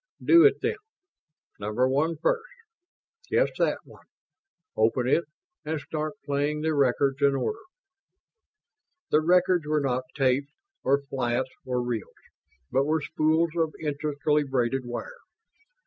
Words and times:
"Do 0.23 0.45
it, 0.47 0.61
then. 0.63 0.77
Number 1.59 1.87
One 1.87 2.17
first... 2.17 2.49
yes, 3.29 3.49
that 3.59 3.77
one... 3.85 4.07
open 4.75 5.07
it 5.07 5.25
and 5.63 5.79
start 5.79 6.13
playing 6.25 6.61
the 6.61 6.73
records 6.73 7.21
in 7.21 7.35
order." 7.35 7.59
The 9.11 9.21
records 9.21 9.67
were 9.67 9.79
not 9.79 10.05
tapes 10.15 10.51
or 10.83 11.03
flats 11.03 11.49
or 11.67 11.83
reels, 11.83 12.09
but 12.71 12.85
were 12.85 13.01
spools 13.03 13.51
of 13.55 13.75
intricately 13.79 14.43
braided 14.43 14.85
wire. 14.85 15.19